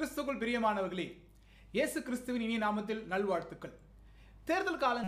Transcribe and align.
கிறிஸ்துக்குள் 0.00 0.40
பிரியமானவர்களே 0.40 1.22
இயேசு 1.72 2.02
கிறிஸ்துவின் 2.02 2.42
இனிய 2.42 2.58
நாமத்தில் 2.58 3.06
நல்வாழ்த்துக்கள். 3.06 3.72
தேர்தல் 4.44 4.76
காலம் 4.76 5.04